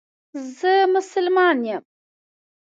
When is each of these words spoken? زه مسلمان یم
زه 0.57 0.71
مسلمان 0.93 1.57
یم 1.69 1.83